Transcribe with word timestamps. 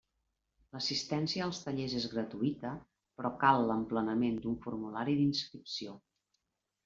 L'assistència 0.75 1.43
als 1.47 1.59
tallers 1.65 1.95
és 1.99 2.07
gratuïta, 2.13 2.71
però 3.19 3.31
cal 3.45 3.65
l'emplenament 3.71 4.41
d'un 4.47 4.55
formulari 4.65 5.17
d'inscripció. 5.21 5.97